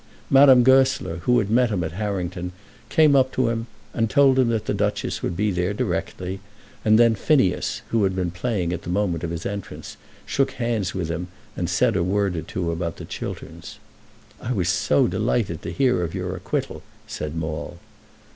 Madame 0.31 0.63
Goesler, 0.63 1.17
who 1.25 1.37
had 1.37 1.51
met 1.51 1.69
him 1.69 1.83
at 1.83 1.91
Harrington, 1.91 2.53
came 2.89 3.15
up 3.15 3.31
to 3.33 3.49
him, 3.49 3.67
and 3.93 4.09
told 4.09 4.39
him 4.39 4.49
that 4.49 4.65
the 4.65 4.73
Duchess 4.73 5.21
would 5.21 5.37
be 5.37 5.51
there 5.51 5.75
directly, 5.75 6.39
and 6.83 6.97
then 6.97 7.13
Phineas, 7.13 7.83
who 7.89 8.03
had 8.03 8.15
been 8.15 8.31
playing 8.31 8.73
at 8.73 8.81
the 8.81 8.89
moment 8.89 9.23
of 9.23 9.29
his 9.29 9.45
entrance, 9.45 9.97
shook 10.25 10.53
hands 10.53 10.95
with 10.95 11.09
him, 11.09 11.27
and 11.55 11.69
said 11.69 11.95
a 11.95 12.03
word 12.03 12.35
or 12.35 12.41
two 12.41 12.71
about 12.71 12.97
the 12.97 13.05
Chilterns. 13.05 13.77
"I 14.41 14.53
was 14.53 14.69
so 14.69 15.05
delighted 15.05 15.61
to 15.61 15.71
hear 15.71 16.01
of 16.01 16.15
your 16.15 16.35
acquittal," 16.35 16.81
said 17.05 17.35
Maule. 17.35 17.77